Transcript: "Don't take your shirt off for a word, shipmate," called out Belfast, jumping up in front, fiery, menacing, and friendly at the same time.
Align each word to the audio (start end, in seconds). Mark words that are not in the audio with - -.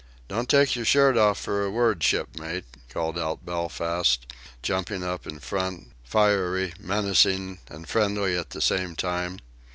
"Don't 0.27 0.49
take 0.49 0.75
your 0.75 0.83
shirt 0.83 1.15
off 1.15 1.37
for 1.39 1.63
a 1.63 1.69
word, 1.69 2.01
shipmate," 2.01 2.65
called 2.89 3.19
out 3.19 3.45
Belfast, 3.45 4.25
jumping 4.63 5.03
up 5.03 5.27
in 5.27 5.37
front, 5.39 5.91
fiery, 6.03 6.73
menacing, 6.79 7.59
and 7.67 7.87
friendly 7.87 8.35
at 8.35 8.49
the 8.49 8.61
same 8.61 8.95
time. 8.95 9.37